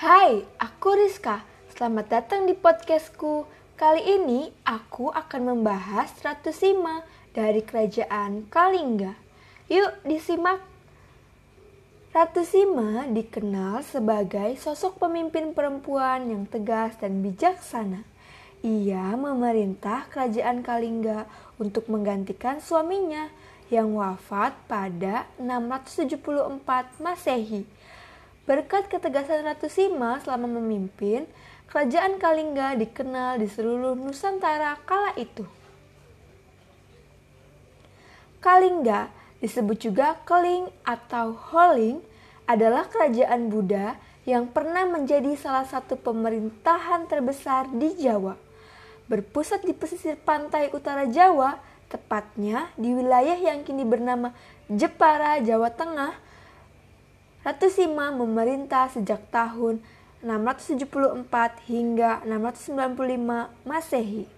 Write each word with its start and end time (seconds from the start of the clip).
Hai, 0.00 0.48
aku 0.56 0.96
Rizka. 0.96 1.44
Selamat 1.76 2.08
datang 2.08 2.48
di 2.48 2.56
podcastku. 2.56 3.44
Kali 3.76 4.00
ini 4.00 4.48
aku 4.64 5.12
akan 5.12 5.52
membahas 5.52 6.08
Ratu 6.24 6.56
Sima 6.56 7.04
dari 7.36 7.60
Kerajaan 7.60 8.48
Kalingga. 8.48 9.12
Yuk 9.68 10.00
disimak. 10.08 10.64
Ratu 12.16 12.48
Sima 12.48 13.04
dikenal 13.12 13.84
sebagai 13.84 14.56
sosok 14.56 14.96
pemimpin 15.04 15.52
perempuan 15.52 16.32
yang 16.32 16.48
tegas 16.48 16.96
dan 16.96 17.20
bijaksana. 17.20 18.00
Ia 18.64 19.20
memerintah 19.20 20.08
kerajaan 20.08 20.64
Kalingga 20.64 21.28
untuk 21.60 21.92
menggantikan 21.92 22.56
suaminya 22.56 23.28
yang 23.68 23.92
wafat 24.00 24.56
pada 24.64 25.28
674 25.36 26.24
Masehi. 27.04 27.68
Berkat 28.50 28.90
ketegasan 28.90 29.46
Ratu 29.46 29.70
Sima 29.70 30.18
selama 30.26 30.58
memimpin, 30.58 31.22
kerajaan 31.70 32.18
Kalingga 32.18 32.74
dikenal 32.74 33.38
di 33.38 33.46
seluruh 33.46 33.94
Nusantara 33.94 34.74
kala 34.82 35.14
itu. 35.14 35.46
Kalingga 38.42 39.06
disebut 39.38 39.78
juga 39.78 40.18
Keling 40.26 40.66
atau 40.82 41.30
Holing 41.30 42.02
adalah 42.50 42.90
kerajaan 42.90 43.54
Buddha 43.54 43.94
yang 44.26 44.50
pernah 44.50 44.82
menjadi 44.82 45.30
salah 45.38 45.70
satu 45.70 45.94
pemerintahan 45.94 47.06
terbesar 47.06 47.70
di 47.70 48.02
Jawa. 48.02 48.34
Berpusat 49.06 49.62
di 49.62 49.78
pesisir 49.78 50.18
pantai 50.18 50.74
utara 50.74 51.06
Jawa, 51.06 51.54
tepatnya 51.86 52.74
di 52.74 52.98
wilayah 52.98 53.38
yang 53.38 53.62
kini 53.62 53.86
bernama 53.86 54.34
Jepara, 54.66 55.38
Jawa 55.38 55.70
Tengah, 55.70 56.29
Ratu 57.40 57.72
Sima 57.72 58.12
memerintah 58.12 58.92
sejak 58.92 59.32
tahun 59.32 59.80
674 60.20 61.24
hingga 61.72 62.20
695 62.28 63.48
Masehi. 63.64 64.28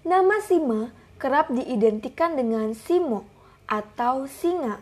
Nama 0.00 0.36
Sima 0.40 0.96
kerap 1.20 1.52
diidentikan 1.52 2.40
dengan 2.40 2.72
Simo 2.72 3.28
atau 3.68 4.24
singa. 4.24 4.80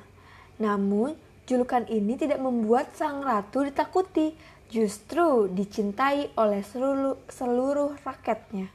Namun, 0.62 1.18
julukan 1.50 1.82
ini 1.90 2.14
tidak 2.14 2.38
membuat 2.38 2.94
sang 2.94 3.26
ratu 3.26 3.66
ditakuti, 3.66 4.38
justru 4.70 5.50
dicintai 5.50 6.30
oleh 6.38 6.62
seluruh, 6.62 7.18
seluruh 7.26 7.98
rakyatnya. 8.06 8.70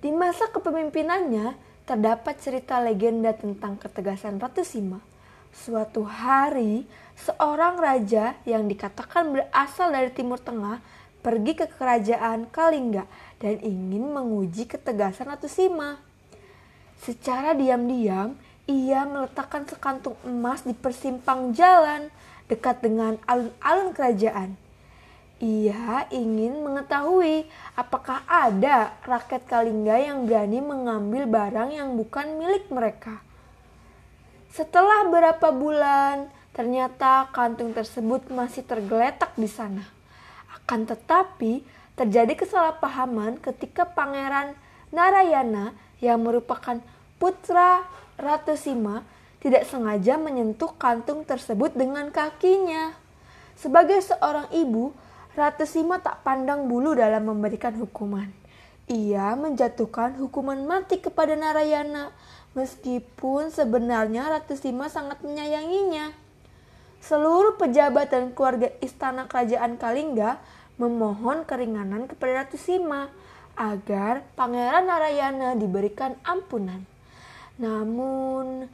Di 0.00 0.08
masa 0.08 0.48
kepemimpinannya, 0.48 1.65
terdapat 1.86 2.34
cerita 2.42 2.82
legenda 2.82 3.30
tentang 3.30 3.78
ketegasan 3.78 4.42
Ratu 4.42 4.66
Sima. 4.66 4.98
Suatu 5.54 6.02
hari, 6.02 6.84
seorang 7.14 7.78
raja 7.78 8.34
yang 8.42 8.66
dikatakan 8.66 9.32
berasal 9.32 9.94
dari 9.94 10.10
Timur 10.10 10.42
Tengah 10.42 10.82
pergi 11.22 11.54
ke 11.54 11.70
kerajaan 11.70 12.50
Kalingga 12.50 13.06
dan 13.38 13.62
ingin 13.62 14.12
menguji 14.12 14.66
ketegasan 14.66 15.30
Ratu 15.30 15.46
Sima. 15.46 16.02
Secara 17.00 17.54
diam-diam, 17.54 18.34
ia 18.66 19.06
meletakkan 19.06 19.62
sekantung 19.70 20.18
emas 20.26 20.66
di 20.66 20.74
persimpang 20.74 21.54
jalan 21.54 22.10
dekat 22.50 22.82
dengan 22.82 23.14
alun-alun 23.30 23.94
kerajaan. 23.94 24.58
Ia 25.36 26.08
ingin 26.08 26.64
mengetahui 26.64 27.44
apakah 27.76 28.24
ada 28.24 28.96
rakyat 29.04 29.44
Kalingga 29.44 30.00
yang 30.00 30.24
berani 30.24 30.64
mengambil 30.64 31.28
barang 31.28 31.76
yang 31.76 31.92
bukan 31.92 32.40
milik 32.40 32.72
mereka. 32.72 33.20
Setelah 34.48 35.04
beberapa 35.04 35.52
bulan, 35.52 36.32
ternyata 36.56 37.28
kantung 37.36 37.76
tersebut 37.76 38.32
masih 38.32 38.64
tergeletak 38.64 39.36
di 39.36 39.44
sana. 39.44 39.84
Akan 40.56 40.88
tetapi, 40.88 41.60
terjadi 42.00 42.32
kesalahpahaman 42.32 43.36
ketika 43.36 43.84
Pangeran 43.84 44.56
Narayana 44.88 45.76
yang 46.00 46.24
merupakan 46.24 46.80
putra 47.20 47.84
Ratu 48.16 48.56
Sima 48.56 49.04
tidak 49.44 49.68
sengaja 49.68 50.16
menyentuh 50.16 50.72
kantung 50.80 51.28
tersebut 51.28 51.76
dengan 51.76 52.08
kakinya. 52.08 52.96
Sebagai 53.60 54.00
seorang 54.00 54.48
ibu, 54.56 54.96
Ratu 55.36 55.68
Sima 55.68 56.00
tak 56.00 56.24
pandang 56.24 56.64
bulu 56.64 56.96
dalam 56.96 57.28
memberikan 57.28 57.76
hukuman. 57.76 58.24
Ia 58.88 59.36
menjatuhkan 59.36 60.16
hukuman 60.16 60.64
mati 60.64 60.96
kepada 60.96 61.36
Narayana, 61.36 62.08
meskipun 62.56 63.52
sebenarnya 63.52 64.32
Ratu 64.32 64.56
Sima 64.56 64.88
sangat 64.88 65.20
menyayanginya. 65.20 66.16
Seluruh 67.04 67.60
pejabat 67.60 68.16
dan 68.16 68.32
keluarga 68.32 68.72
istana 68.80 69.28
kerajaan 69.28 69.76
Kalingga 69.76 70.40
memohon 70.80 71.44
keringanan 71.44 72.08
kepada 72.08 72.40
Ratu 72.48 72.56
Sima 72.56 73.12
agar 73.60 74.24
Pangeran 74.40 74.88
Narayana 74.88 75.52
diberikan 75.52 76.16
ampunan. 76.24 76.80
Namun, 77.60 78.72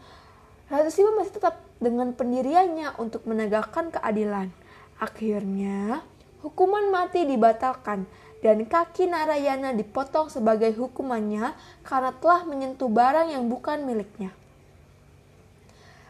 Ratu 0.70 0.94
Sima 0.94 1.10
masih 1.18 1.42
tetap 1.42 1.58
dengan 1.82 2.14
pendiriannya 2.14 3.02
untuk 3.02 3.26
menegakkan 3.26 3.90
keadilan. 3.90 4.54
Akhirnya, 5.02 6.06
hukuman 6.42 6.90
mati 6.90 7.24
dibatalkan 7.24 8.04
dan 8.42 8.66
kaki 8.66 9.06
Narayana 9.06 9.70
dipotong 9.70 10.26
sebagai 10.28 10.74
hukumannya 10.74 11.54
karena 11.86 12.10
telah 12.18 12.42
menyentuh 12.42 12.90
barang 12.90 13.30
yang 13.30 13.46
bukan 13.46 13.86
miliknya. 13.86 14.34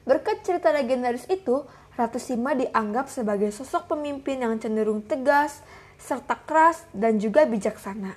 Berkat 0.09 0.43
cerita 0.43 0.73
legendaris 0.75 1.29
itu, 1.31 1.63
Ratu 1.95 2.17
Sima 2.17 2.57
dianggap 2.57 3.13
sebagai 3.13 3.53
sosok 3.53 3.93
pemimpin 3.93 4.41
yang 4.41 4.57
cenderung 4.57 5.05
tegas, 5.05 5.61
serta 6.01 6.41
keras 6.43 6.89
dan 6.97 7.21
juga 7.21 7.45
bijaksana. 7.47 8.17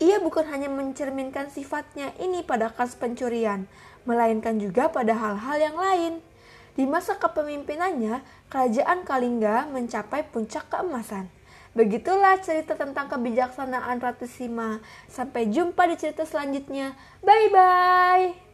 Ia 0.00 0.16
bukan 0.22 0.48
hanya 0.48 0.72
mencerminkan 0.72 1.52
sifatnya 1.52 2.14
ini 2.16 2.40
pada 2.40 2.72
kasus 2.72 2.96
pencurian, 2.96 3.68
melainkan 4.08 4.56
juga 4.56 4.88
pada 4.88 5.12
hal-hal 5.12 5.56
yang 5.60 5.76
lain. 5.76 6.14
Di 6.72 6.88
masa 6.88 7.20
kepemimpinannya, 7.20 8.24
kerajaan 8.48 9.04
Kalingga 9.04 9.68
mencapai 9.68 10.24
puncak 10.32 10.72
keemasan. 10.72 11.39
Begitulah 11.70 12.42
cerita 12.42 12.74
tentang 12.74 13.06
kebijaksanaan 13.06 14.02
Ratu 14.02 14.26
Sima. 14.26 14.82
Sampai 15.06 15.46
jumpa 15.46 15.86
di 15.86 15.94
cerita 15.94 16.26
selanjutnya. 16.26 16.98
Bye 17.22 17.48
bye. 17.54 18.49